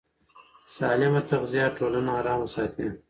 سالمه 0.77 1.21
تغذیه 1.29 1.65
ټولنه 1.77 2.11
ارامه 2.19 2.47
ساتي. 2.55 2.87